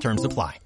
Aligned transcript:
Terms 0.00 0.24
apply. 0.24 0.60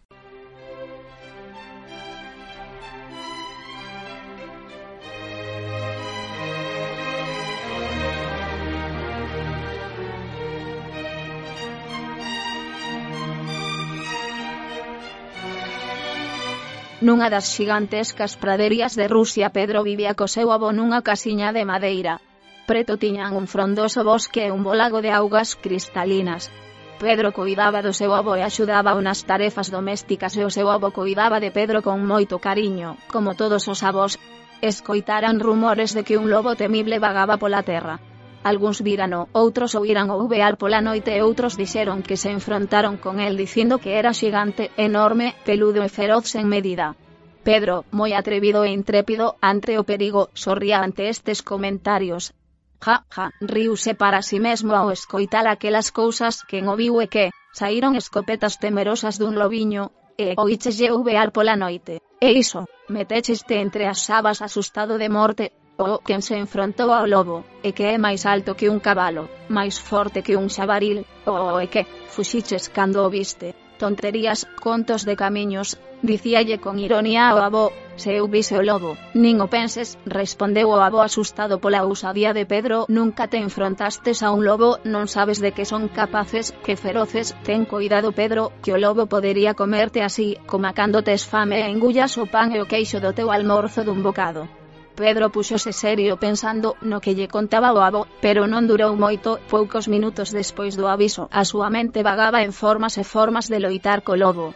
Nunha 17.01 17.31
das 17.31 17.57
xigantescas 17.57 18.37
praderías 18.37 18.93
de 18.95 19.09
Rusia 19.09 19.49
Pedro 19.57 19.82
vivía 19.82 20.12
co 20.12 20.29
seu 20.29 20.53
avó 20.53 20.68
nunha 20.68 21.01
casiña 21.01 21.49
de 21.57 21.65
madeira. 21.65 22.21
Preto 22.68 23.01
tiñan 23.01 23.32
un 23.40 23.46
frondoso 23.49 24.04
bosque 24.04 24.45
e 24.46 24.53
un 24.53 24.62
bolago 24.68 25.01
de 25.01 25.11
augas 25.11 25.57
cristalinas, 25.57 26.53
Pedro 27.00 27.32
coidaba 27.32 27.81
do 27.81 27.96
seu 27.96 28.13
avó 28.13 28.36
e 28.36 28.45
axudaba 28.45 28.93
unas 28.93 29.25
tarefas 29.25 29.72
domésticas 29.72 30.36
e 30.36 30.45
o 30.45 30.53
coidaba 30.93 31.40
de 31.40 31.49
Pedro 31.49 31.81
con 31.81 32.05
moito 32.05 32.36
cariño, 32.47 33.00
como 33.09 33.33
todos 33.41 33.64
os 33.73 33.81
avós. 33.81 34.20
Escoitaran 34.61 35.41
rumores 35.41 35.97
de 35.97 36.05
que 36.05 36.21
un 36.21 36.28
lobo 36.28 36.53
temible 36.61 37.01
vagaba 37.01 37.41
pola 37.41 37.62
terra. 37.65 38.05
Algúns 38.45 38.84
virano, 38.84 39.33
outros 39.33 39.73
oíran 39.81 40.12
o 40.12 40.28
vear 40.28 40.61
pola 40.61 40.84
noite 40.84 41.17
e 41.17 41.25
outros 41.25 41.56
dixeron 41.56 42.05
que 42.05 42.21
se 42.21 42.28
enfrontaron 42.28 43.01
con 43.01 43.17
el 43.17 43.41
dicindo 43.41 43.81
que 43.81 43.97
era 43.97 44.12
xigante, 44.12 44.69
enorme, 44.77 45.33
peludo 45.48 45.81
e 45.81 45.89
feroz 45.89 46.28
sen 46.28 46.53
medida. 46.53 47.01
Pedro, 47.48 47.89
moi 47.97 48.12
atrevido 48.12 48.61
e 48.69 48.77
intrépido 48.77 49.41
ante 49.41 49.81
o 49.81 49.89
perigo, 49.89 50.28
sorría 50.37 50.84
ante 50.84 51.09
estes 51.09 51.41
comentarios. 51.41 52.37
Ja, 52.84 53.05
ja, 53.14 53.31
riuse 53.41 53.95
para 53.95 54.23
si 54.23 54.36
sí 54.36 54.41
mesmo 54.41 54.73
ao 54.75 54.91
escoitar 54.91 55.47
aquelas 55.47 55.92
cousas 55.92 56.34
quen 56.48 56.64
o 56.73 56.75
viu 56.81 56.95
e 57.05 57.06
que, 57.12 57.31
saíron 57.53 57.92
escopetas 57.97 58.59
temerosas 58.59 59.19
dun 59.20 59.37
lobiño, 59.37 59.92
e 60.17 60.33
oíchelle 60.37 60.92
uvear 60.92 61.28
pola 61.37 61.56
noite. 61.56 62.00
E 62.27 62.28
iso, 62.45 62.64
metecheste 62.89 63.55
entre 63.64 63.84
as 63.92 64.00
sabas 64.09 64.41
asustado 64.41 64.95
de 64.97 65.09
morte, 65.09 65.45
o 65.77 66.00
quen 66.06 66.20
se 66.22 66.34
enfrontou 66.37 66.92
ao 66.92 67.09
lobo, 67.14 67.45
e 67.67 67.72
que 67.77 67.84
é 67.92 67.97
máis 67.97 68.25
alto 68.25 68.56
que 68.59 68.69
un 68.72 68.81
cabalo, 68.81 69.28
máis 69.48 69.77
forte 69.81 70.25
que 70.27 70.37
un 70.37 70.48
xabaril, 70.48 70.98
o 71.28 71.61
e 71.65 71.67
que, 71.72 71.83
fuxiches 72.15 72.69
cando 72.77 73.05
o 73.05 73.12
viste, 73.12 73.48
Tonterías, 73.81 74.47
contos 74.61 75.06
de 75.09 75.17
camiños, 75.17 75.81
dicíalle 76.03 76.61
con 76.61 76.78
ironía 76.78 77.33
ao 77.33 77.41
avó, 77.41 77.73
se 77.97 78.11
eu 78.20 78.28
vise 78.28 78.55
o 78.61 78.62
lobo, 78.70 79.00
nin 79.17 79.41
o 79.41 79.48
penses, 79.48 79.97
respondeu 80.05 80.69
o 80.69 80.84
avó 80.84 81.00
asustado 81.00 81.64
pola 81.64 81.89
usadía 81.89 82.37
de 82.37 82.45
Pedro, 82.45 82.84
nunca 82.92 83.25
te 83.33 83.41
enfrontastes 83.41 84.20
a 84.20 84.28
un 84.37 84.45
lobo, 84.45 84.77
non 84.84 85.09
sabes 85.09 85.41
de 85.41 85.56
que 85.56 85.64
son 85.64 85.89
capaces, 85.89 86.53
que 86.61 86.77
feroces, 86.77 87.33
ten 87.48 87.64
cuidado 87.64 88.12
Pedro, 88.12 88.53
que 88.61 88.77
o 88.77 88.81
lobo 88.84 89.09
podería 89.09 89.56
comerte 89.56 90.05
así, 90.05 90.37
coma 90.44 90.77
cando 90.77 91.00
tes 91.00 91.25
fame 91.25 91.65
e 91.65 91.72
engullas 91.72 92.20
o 92.20 92.28
pan 92.28 92.53
e 92.53 92.61
o 92.61 92.69
queixo 92.69 93.00
do 93.00 93.17
teu 93.17 93.33
almorzo 93.33 93.81
dun 93.81 94.05
bocado. 94.05 94.59
Pedro 95.01 95.33
puxose 95.34 95.73
serio 95.84 96.20
pensando 96.25 96.69
no 96.91 97.01
que 97.03 97.17
lle 97.17 97.33
contaba 97.37 97.77
o 97.77 97.81
avó, 97.89 98.03
pero 98.25 98.41
non 98.53 98.69
durou 98.71 98.93
moito, 99.05 99.31
poucos 99.55 99.84
minutos 99.94 100.28
despois 100.41 100.72
do 100.77 100.87
aviso, 100.94 101.22
a 101.41 101.43
súa 101.50 101.69
mente 101.77 102.06
vagaba 102.09 102.44
en 102.47 102.53
formas 102.62 102.94
e 103.03 103.05
formas 103.15 103.47
de 103.53 103.59
loitar 103.65 103.99
co 104.06 104.15
lobo 104.25 104.49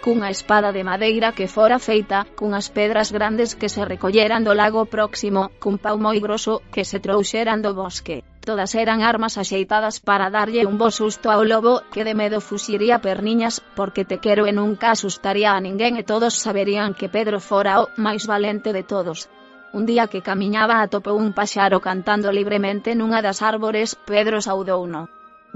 cunha 0.00 0.32
espada 0.36 0.72
de 0.72 0.82
madeira 0.90 1.32
que 1.36 1.46
fora 1.56 1.78
feita, 1.78 2.18
cunhas 2.38 2.66
pedras 2.76 3.12
grandes 3.12 3.50
que 3.60 3.68
se 3.68 3.84
recolleran 3.84 4.42
do 4.44 4.56
lago 4.56 4.82
próximo, 4.88 5.52
cun 5.62 5.76
pau 5.84 5.96
moi 6.00 6.16
grosso 6.24 6.64
que 6.72 6.88
se 6.88 6.98
trouxeran 7.04 7.60
do 7.60 7.76
bosque. 7.76 8.24
Todas 8.48 8.72
eran 8.74 9.04
armas 9.04 9.36
axeitadas 9.36 10.00
para 10.00 10.32
darlle 10.32 10.64
un 10.64 10.80
bo 10.80 10.88
susto 10.88 11.28
ao 11.28 11.44
lobo, 11.44 11.84
que 11.92 12.02
de 12.08 12.14
medo 12.16 12.40
fuxiría 12.40 13.04
perniñas, 13.04 13.60
porque 13.76 14.08
te 14.08 14.16
quero 14.24 14.48
e 14.48 14.52
nunca 14.56 14.96
asustaría 14.96 15.52
a 15.52 15.60
ninguén 15.60 16.00
e 16.00 16.08
todos 16.08 16.40
saberían 16.40 16.96
que 16.96 17.12
Pedro 17.12 17.38
fora 17.38 17.84
o 17.84 17.84
máis 18.00 18.24
valente 18.24 18.72
de 18.72 18.84
todos. 18.92 19.28
Un 19.72 19.86
día 19.86 20.08
que 20.08 20.20
camiñaba 20.20 20.82
atopou 20.82 21.16
un 21.16 21.30
paxaro 21.38 21.78
cantando 21.88 22.28
libremente 22.38 22.90
nunha 22.98 23.20
das 23.26 23.38
árbores, 23.52 23.88
Pedro 24.10 24.42
saudouno. 24.42 25.06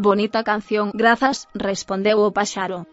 Bonita 0.07 0.41
canción, 0.51 0.87
grazas, 0.95 1.37
respondeu 1.69 2.19
o 2.23 2.31
paxaro. 2.39 2.87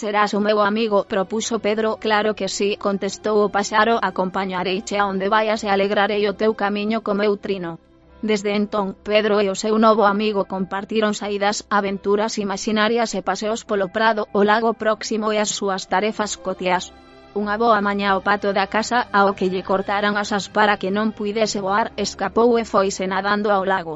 Serás 0.00 0.34
o 0.36 0.40
meu 0.46 0.60
amigo, 0.60 0.98
propuso 1.12 1.54
Pedro. 1.66 1.96
Claro 1.96 2.30
que 2.38 2.48
sí, 2.56 2.76
contestou 2.76 3.36
o 3.40 3.52
paxaro, 3.56 3.96
acompañareiche 4.10 4.96
a 4.98 5.08
onde 5.12 5.32
vaias 5.32 5.64
e 5.64 5.68
alegrarei 5.72 6.22
o 6.28 6.36
teu 6.40 6.52
camiño 6.62 6.98
co 7.00 7.16
meu 7.20 7.32
trino. 7.44 7.72
Desde 8.20 8.52
entón, 8.60 8.86
Pedro 9.08 9.40
e 9.40 9.48
o 9.48 9.56
seu 9.56 9.74
novo 9.86 10.04
amigo 10.04 10.44
compartiron 10.44 11.12
saídas, 11.16 11.64
aventuras 11.78 12.36
imaginarias 12.36 13.16
e 13.16 13.20
paseos 13.24 13.64
polo 13.68 13.88
prado, 13.96 14.28
o 14.38 14.44
lago 14.44 14.76
próximo 14.82 15.32
e 15.32 15.38
as 15.40 15.50
súas 15.56 15.88
tarefas 15.92 16.36
cotiás. 16.36 16.92
Unha 17.36 17.60
boa 17.60 17.84
mañá 17.84 18.16
o 18.16 18.24
pato 18.28 18.48
da 18.56 18.66
casa 18.74 18.98
ao 19.12 19.36
que 19.36 19.50
lle 19.52 19.60
cortaran 19.70 20.16
as 20.16 20.32
asas 20.32 20.44
para 20.56 20.78
que 20.80 20.88
non 20.96 21.12
puidese 21.12 21.60
voar 21.66 21.86
escapou 22.06 22.50
e 22.56 22.64
foise 22.72 23.04
nadando 23.12 23.48
ao 23.52 23.62
lago. 23.72 23.94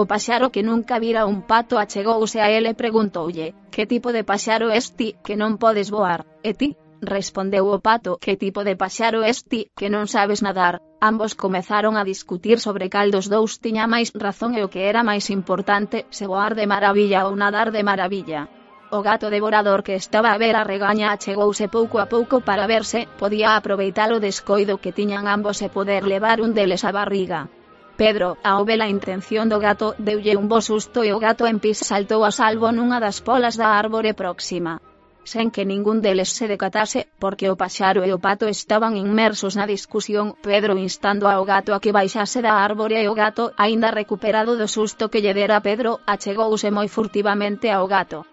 O 0.00 0.02
paxaro 0.10 0.48
que 0.54 0.62
nunca 0.70 0.96
vira 1.06 1.28
un 1.32 1.38
pato 1.52 1.74
achegouse 1.76 2.38
a 2.40 2.48
ele 2.56 2.70
e 2.72 2.80
preguntoulle, 2.82 3.52
que 3.74 3.84
tipo 3.92 4.08
de 4.16 4.24
paxaro 4.30 4.72
es 4.78 4.86
ti 4.98 5.08
que 5.26 5.36
non 5.36 5.60
podes 5.62 5.88
voar, 5.96 6.20
e 6.48 6.50
ti? 6.60 6.68
Respondeu 7.14 7.64
o 7.76 7.78
pato 7.88 8.16
que 8.24 8.40
tipo 8.44 8.60
de 8.64 8.74
paxaro 8.82 9.20
es 9.32 9.44
ti 9.50 9.60
que 9.78 9.92
non 9.92 10.08
sabes 10.14 10.40
nadar. 10.40 10.80
Ambos 11.10 11.36
comezaron 11.36 11.94
a 12.00 12.08
discutir 12.12 12.56
sobre 12.56 12.88
cal 12.94 13.12
dos 13.12 13.28
dous 13.28 13.60
tiña 13.60 13.84
máis 13.84 14.08
razón 14.16 14.56
e 14.56 14.64
o 14.64 14.72
que 14.72 14.88
era 14.88 15.04
máis 15.04 15.28
importante, 15.38 16.08
se 16.16 16.24
voar 16.24 16.56
de 16.56 16.64
maravilla 16.72 17.28
ou 17.28 17.36
nadar 17.36 17.68
de 17.68 17.82
maravilla. 17.84 18.48
O 18.90 19.02
gato 19.02 19.28
devorador 19.28 19.82
que 19.82 19.94
estaba 19.94 20.32
a 20.32 20.38
ver 20.38 20.56
a 20.56 20.64
regaña 20.64 21.12
achegouse 21.12 21.68
pouco 21.68 22.00
a 22.00 22.06
pouco 22.06 22.40
para 22.40 22.66
verse, 22.66 23.06
podía 23.20 23.54
aproveitar 23.54 24.10
o 24.16 24.20
descoido 24.20 24.80
que 24.80 24.96
tiñan 24.96 25.28
ambos 25.28 25.60
e 25.60 25.68
poder 25.68 26.08
levar 26.08 26.40
un 26.40 26.56
deles 26.56 26.88
a 26.88 26.92
barriga. 26.92 27.52
Pedro, 28.00 28.38
ao 28.50 28.64
ver 28.64 28.80
a 28.80 28.88
intención 28.88 29.44
do 29.52 29.58
gato, 29.60 29.92
deulle 29.98 30.40
un 30.40 30.48
bo 30.48 30.60
susto 30.64 31.04
e 31.04 31.12
o 31.12 31.20
gato 31.20 31.44
en 31.44 31.60
pis 31.60 31.84
saltou 31.84 32.24
a 32.24 32.32
salvo 32.32 32.72
nunha 32.72 32.96
das 32.96 33.20
polas 33.20 33.60
da 33.60 33.76
árbore 33.76 34.16
próxima 34.16 34.80
sen 35.28 35.52
que 35.52 35.68
ningún 35.68 36.00
deles 36.00 36.30
se 36.32 36.48
decatase, 36.48 37.00
porque 37.20 37.50
o 37.52 37.58
paxaro 37.60 38.00
e 38.08 38.10
o 38.16 38.22
pato 38.26 38.48
estaban 38.48 38.96
inmersos 38.96 39.52
na 39.60 39.68
discusión, 39.68 40.32
Pedro 40.40 40.72
instando 40.80 41.28
ao 41.28 41.44
gato 41.44 41.70
a 41.76 41.80
que 41.82 41.92
baixase 41.92 42.40
da 42.40 42.64
árbore 42.68 42.96
e 43.04 43.06
o 43.12 43.14
gato, 43.22 43.52
aínda 43.60 43.92
recuperado 43.92 44.56
do 44.56 44.64
susto 44.64 45.12
que 45.12 45.20
lle 45.20 45.36
dera 45.36 45.60
Pedro, 45.60 46.00
achegouse 46.08 46.72
moi 46.72 46.88
furtivamente 46.88 47.68
ao 47.68 47.84
gato 47.84 48.24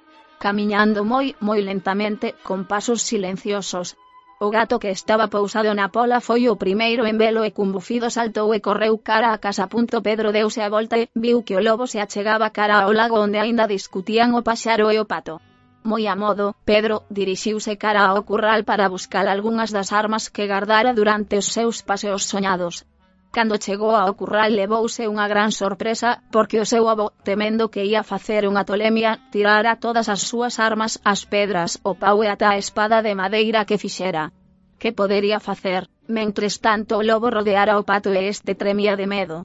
camiñando 0.45 1.01
moi, 1.13 1.27
moi 1.47 1.59
lentamente, 1.69 2.27
con 2.47 2.59
pasos 2.71 2.99
silenciosos. 3.09 3.87
O 4.45 4.47
gato 4.57 4.75
que 4.83 4.91
estaba 4.99 5.25
pousado 5.35 5.71
na 5.73 5.87
pola 5.95 6.17
foi 6.27 6.41
o 6.51 6.59
primeiro 6.63 7.03
en 7.09 7.17
velo 7.23 7.41
e 7.47 7.49
cun 7.55 7.69
bufido 7.75 8.07
saltou 8.17 8.53
e 8.53 8.59
correu 8.67 8.93
cara 9.09 9.29
a 9.33 9.41
casa. 9.45 9.65
Punto 9.73 9.97
Pedro 10.07 10.29
deuse 10.37 10.61
a 10.61 10.69
volta 10.75 10.95
e 11.01 11.09
viu 11.23 11.37
que 11.45 11.57
o 11.57 11.63
lobo 11.67 11.85
se 11.91 11.97
achegaba 12.05 12.53
cara 12.59 12.75
ao 12.83 12.91
lago 12.99 13.17
onde 13.25 13.41
aínda 13.41 13.65
discutían 13.75 14.29
o 14.37 14.45
paxaro 14.47 14.85
e 14.93 14.97
o 15.03 15.09
pato. 15.13 15.35
Moi 15.89 16.03
a 16.13 16.15
modo, 16.23 16.45
Pedro 16.69 16.95
dirixiuse 17.17 17.73
cara 17.83 18.01
ao 18.05 18.21
curral 18.29 18.61
para 18.69 18.91
buscar 18.95 19.25
algunhas 19.25 19.73
das 19.77 19.89
armas 20.01 20.23
que 20.33 20.45
gardara 20.53 20.91
durante 20.99 21.33
os 21.41 21.47
seus 21.55 21.75
paseos 21.89 22.23
soñados. 22.31 22.75
Cando 23.35 23.57
chegou 23.59 23.91
ao 23.91 24.15
curral 24.15 24.55
levouse 24.55 25.03
unha 25.11 25.27
gran 25.27 25.51
sorpresa, 25.51 26.23
porque 26.31 26.57
o 26.63 26.69
seu 26.71 26.87
avó, 26.87 27.11
temendo 27.27 27.67
que 27.67 27.83
ia 27.83 27.99
facer 28.11 28.47
unha 28.47 28.63
tolemia, 28.63 29.19
tirara 29.27 29.75
todas 29.75 30.07
as 30.07 30.21
súas 30.23 30.55
armas, 30.55 31.03
as 31.03 31.27
pedras, 31.27 31.71
o 31.83 31.99
pau 31.99 32.23
e 32.23 32.31
ata 32.31 32.47
a 32.55 32.59
espada 32.63 33.03
de 33.03 33.11
madeira 33.11 33.67
que 33.67 33.75
fixera. 33.83 34.31
Que 34.79 34.95
podería 34.95 35.43
facer? 35.43 35.91
Mentres 36.07 36.63
tanto 36.63 36.95
o 36.95 37.03
lobo 37.03 37.27
rodeara 37.27 37.75
o 37.75 37.83
pato 37.83 38.15
e 38.15 38.23
este 38.31 38.55
tremía 38.55 38.95
de 38.95 39.07
medo. 39.15 39.37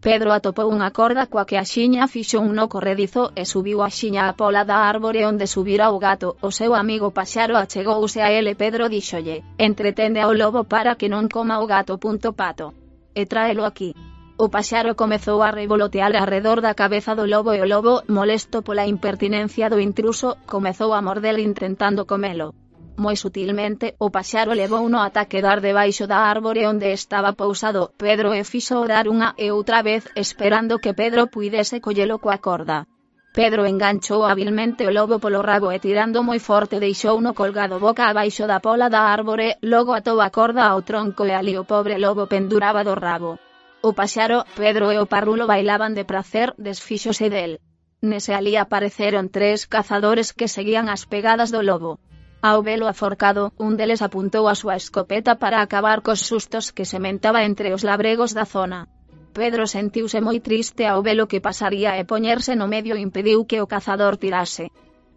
Pedro 0.00 0.32
atopou 0.32 0.72
unha 0.72 0.88
corda 0.96 1.28
coa 1.28 1.44
que 1.44 1.60
a 1.60 1.68
xiña 1.68 2.08
fixo 2.08 2.40
un 2.40 2.56
no 2.56 2.72
corredizo 2.72 3.36
e 3.36 3.44
subiu 3.44 3.84
a 3.84 3.92
xiña 3.92 4.24
a 4.24 4.32
pola 4.40 4.64
da 4.64 4.88
árbore 4.88 5.20
onde 5.28 5.44
subira 5.44 5.92
o 5.92 6.00
gato. 6.00 6.40
O 6.40 6.48
seu 6.48 6.72
amigo 6.72 7.12
paxaro 7.12 7.60
achegouse 7.60 8.24
a 8.24 8.32
ele 8.32 8.56
Pedro 8.56 8.88
díxolle, 8.88 9.44
entretende 9.60 10.20
ao 10.24 10.32
lobo 10.32 10.64
para 10.64 10.96
que 10.96 11.12
non 11.12 11.28
coma 11.28 11.60
o 11.60 11.68
gato. 11.68 12.00
Punto 12.00 12.32
pato 12.32 12.83
e 13.14 13.26
tráelo 13.26 13.64
aquí. 13.64 13.90
O 14.36 14.46
paxaro 14.54 14.96
comezou 15.02 15.38
a 15.42 15.50
revolotear 15.50 16.12
arredor 16.16 16.58
da 16.60 16.74
cabeza 16.74 17.14
do 17.14 17.24
lobo 17.24 17.50
e 17.54 17.60
o 17.62 17.70
lobo, 17.72 18.02
molesto 18.08 18.62
pola 18.66 18.84
impertinencia 18.94 19.70
do 19.70 19.78
intruso, 19.78 20.36
comezou 20.52 20.90
a 20.92 21.00
morder 21.06 21.38
intentando 21.38 22.02
comelo. 22.04 22.48
Moi 22.96 23.16
sutilmente, 23.16 23.94
o 23.98 24.10
paxaro 24.10 24.52
levou 24.54 24.84
no 24.88 24.98
ata 25.06 25.30
quedar 25.32 25.58
debaixo 25.60 26.06
da 26.06 26.18
árbore 26.34 26.66
onde 26.66 26.90
estaba 26.92 27.30
pousado 27.32 27.90
Pedro 27.98 28.34
e 28.34 28.42
fixo 28.42 28.86
dar 28.86 29.06
unha 29.14 29.34
e 29.44 29.50
outra 29.50 29.82
vez 29.82 30.02
esperando 30.14 30.78
que 30.82 30.94
Pedro 30.94 31.26
puidese 31.34 31.82
collelo 31.84 32.18
coa 32.22 32.38
corda. 32.38 32.86
Pedro 33.34 33.66
enganchou 33.66 34.22
habilmente 34.22 34.86
o 34.86 34.94
lobo 34.94 35.18
polo 35.18 35.42
rabo 35.42 35.74
e 35.74 35.82
tirando 35.82 36.22
moi 36.22 36.38
forte 36.38 36.78
deixouno 36.78 37.34
colgado 37.34 37.82
boca 37.82 38.06
abaixo 38.06 38.46
da 38.46 38.62
pola 38.62 38.86
da 38.94 39.10
árbore, 39.10 39.58
logo 39.58 39.90
atou 39.90 40.22
a 40.22 40.30
corda 40.30 40.70
ao 40.70 40.86
tronco 40.86 41.26
e 41.26 41.34
ali 41.34 41.58
o 41.58 41.66
pobre 41.66 41.98
lobo 41.98 42.30
penduraba 42.30 42.86
do 42.86 42.94
rabo. 42.94 43.34
O 43.82 43.90
paxaro, 43.98 44.46
Pedro 44.54 44.94
e 44.94 45.02
o 45.02 45.10
parrulo 45.10 45.50
bailaban 45.50 45.98
de 45.98 46.06
prazer, 46.06 46.54
desfíxose 46.56 47.26
del. 47.26 47.58
Nese 48.06 48.38
ali 48.38 48.54
apareceron 48.54 49.26
tres 49.34 49.66
cazadores 49.66 50.30
que 50.30 50.46
seguían 50.46 50.86
as 50.86 51.02
pegadas 51.02 51.50
do 51.50 51.58
lobo. 51.66 51.98
Ao 52.38 52.62
velo 52.62 52.86
aforcado, 52.86 53.50
un 53.58 53.74
deles 53.74 53.98
apuntou 53.98 54.46
a 54.46 54.54
súa 54.54 54.78
escopeta 54.78 55.42
para 55.42 55.58
acabar 55.58 56.06
cos 56.06 56.22
sustos 56.22 56.70
que 56.70 56.86
sementaba 56.86 57.42
entre 57.42 57.74
os 57.74 57.82
labregos 57.82 58.30
da 58.30 58.46
zona. 58.46 58.93
Pedro 59.34 59.66
sentiuse 59.66 60.18
moi 60.22 60.38
triste 60.38 60.86
ao 60.86 61.02
ver 61.02 61.18
o 61.18 61.26
que 61.30 61.42
pasaría 61.48 61.98
e 61.98 62.06
poñerse 62.06 62.54
no 62.54 62.70
medio 62.74 62.94
impediu 63.06 63.38
que 63.50 63.58
o 63.58 63.66
cazador 63.66 64.14
tirase. 64.22 64.70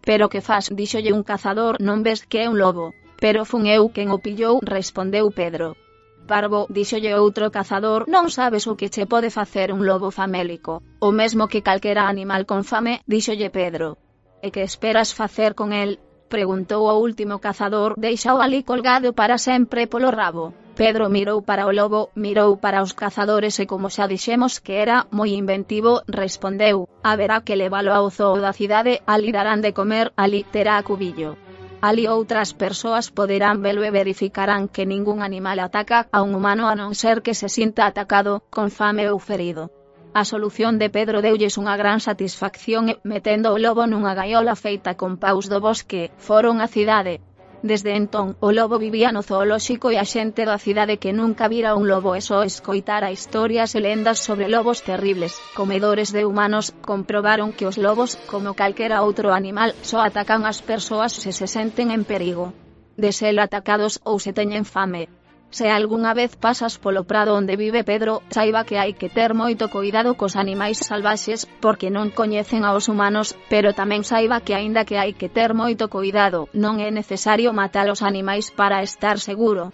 Pero 0.08 0.26
que 0.32 0.42
faz, 0.48 0.64
díxolle 0.74 1.14
un 1.14 1.22
cazador, 1.22 1.78
non 1.78 2.02
ves 2.06 2.26
que 2.26 2.42
é 2.42 2.46
un 2.50 2.58
lobo. 2.58 2.86
Pero 3.22 3.46
fun 3.50 3.62
eu 3.70 3.82
quen 3.94 4.10
o 4.10 4.18
pillou, 4.18 4.58
respondeu 4.58 5.30
Pedro. 5.30 5.78
Parvo, 6.26 6.66
díxolle 6.68 7.14
outro 7.14 7.54
cazador, 7.54 8.00
non 8.14 8.26
sabes 8.28 8.66
o 8.66 8.76
que 8.78 8.90
che 8.94 9.06
pode 9.06 9.30
facer 9.30 9.70
un 9.70 9.86
lobo 9.86 10.10
famélico, 10.10 10.82
o 10.98 11.08
mesmo 11.14 11.46
que 11.46 11.64
calquera 11.68 12.10
animal 12.10 12.42
con 12.50 12.66
fame, 12.70 13.00
díxolle 13.06 13.48
Pedro. 13.54 13.96
E 14.44 14.50
que 14.50 14.62
esperas 14.66 15.14
facer 15.14 15.54
con 15.54 15.70
el? 15.72 16.02
Preguntou 16.28 16.82
o 16.90 16.98
último 17.06 17.38
cazador, 17.38 17.94
deixao 17.96 18.42
ali 18.42 18.60
colgado 18.66 19.14
para 19.14 19.38
sempre 19.38 19.86
polo 19.86 20.10
rabo. 20.10 20.52
Pedro 20.78 21.08
mirou 21.10 21.42
para 21.42 21.66
o 21.66 21.72
lobo, 21.72 22.10
mirou 22.14 22.56
para 22.56 22.84
os 22.86 22.94
cazadores 22.94 23.58
e 23.58 23.66
como 23.66 23.90
xa 23.90 24.06
dixemos 24.06 24.62
que 24.62 24.78
era 24.78 25.10
moi 25.10 25.34
inventivo, 25.34 26.06
respondeu, 26.06 26.86
haberá 27.02 27.42
que 27.42 27.58
levalo 27.58 27.90
ao 27.90 28.06
zoo 28.14 28.38
da 28.38 28.54
cidade, 28.54 29.02
ali 29.02 29.34
darán 29.34 29.58
de 29.58 29.74
comer, 29.74 30.14
ali 30.14 30.46
terá 30.54 30.78
cubillo. 30.86 31.34
Ali 31.82 32.06
outras 32.06 32.54
persoas 32.54 33.10
poderán 33.10 33.58
velo 33.58 33.82
e 33.82 33.90
verificarán 33.90 34.70
que 34.70 34.86
ningún 34.86 35.18
animal 35.18 35.58
ataca 35.58 36.06
a 36.14 36.22
un 36.22 36.30
humano 36.38 36.70
a 36.70 36.78
non 36.78 36.94
ser 36.94 37.26
que 37.26 37.34
se 37.34 37.50
sinta 37.50 37.82
atacado, 37.82 38.46
con 38.46 38.70
fame 38.70 39.10
ou 39.10 39.18
ferido. 39.18 39.74
A 40.14 40.22
solución 40.22 40.78
de 40.78 40.94
Pedro 40.94 41.26
deulles 41.26 41.58
unha 41.58 41.74
gran 41.74 41.98
satisfacción 41.98 42.86
e, 42.86 42.94
metendo 43.02 43.50
o 43.50 43.58
lobo 43.58 43.82
nunha 43.90 44.14
gaiola 44.14 44.54
feita 44.54 44.94
con 44.94 45.18
paus 45.18 45.50
do 45.50 45.58
bosque, 45.58 46.14
foron 46.22 46.62
á 46.62 46.70
cidade, 46.70 47.18
Desde 47.62 47.96
entón, 47.96 48.36
o 48.38 48.52
lobo 48.52 48.78
vivía 48.78 49.10
no 49.10 49.26
zoolóxico 49.26 49.90
e 49.90 49.98
a 49.98 50.06
xente 50.06 50.46
da 50.46 50.62
cidade 50.62 51.02
que 51.02 51.10
nunca 51.10 51.50
vira 51.50 51.74
un 51.74 51.90
lobo 51.90 52.14
e 52.14 52.22
só 52.22 52.46
escoitara 52.46 53.10
historias 53.10 53.74
e 53.74 53.82
lendas 53.82 54.22
sobre 54.22 54.46
lobos 54.46 54.86
terribles, 54.86 55.34
comedores 55.58 56.14
de 56.14 56.22
humanos, 56.22 56.70
comprobaron 56.86 57.50
que 57.50 57.66
os 57.66 57.74
lobos, 57.74 58.14
como 58.30 58.54
calquera 58.54 59.02
outro 59.02 59.34
animal, 59.34 59.74
só 59.82 59.98
atacan 60.06 60.46
as 60.46 60.62
persoas 60.62 61.10
se 61.10 61.34
se 61.34 61.50
senten 61.50 61.90
en 61.90 62.06
perigo. 62.06 62.54
De 62.94 63.10
ser 63.10 63.34
atacados 63.42 63.98
ou 64.06 64.22
se 64.22 64.30
teñen 64.30 64.62
fame, 64.62 65.10
Se 65.50 65.70
algunha 65.70 66.12
vez 66.12 66.36
pasas 66.36 66.76
polo 66.76 67.04
prado 67.04 67.34
onde 67.34 67.56
vive 67.56 67.82
Pedro, 67.82 68.20
saiba 68.28 68.64
que 68.68 68.76
hai 68.76 68.92
que 68.92 69.08
ter 69.08 69.32
moito 69.32 69.64
cuidado 69.72 70.12
cos 70.20 70.36
animais 70.36 70.76
salvaxes, 70.88 71.48
porque 71.64 71.88
non 71.88 72.12
coñecen 72.12 72.62
aos 72.68 72.92
humanos, 72.92 73.32
pero 73.48 73.72
tamén 73.72 74.04
saiba 74.04 74.44
que 74.44 74.52
aínda 74.52 74.84
que 74.88 75.00
hai 75.00 75.12
que 75.16 75.32
ter 75.32 75.56
moito 75.56 75.88
cuidado, 75.88 76.40
non 76.52 76.84
é 76.84 76.92
necesario 76.92 77.56
matar 77.56 77.88
os 77.88 78.04
animais 78.04 78.52
para 78.52 78.84
estar 78.84 79.16
seguro. 79.16 79.72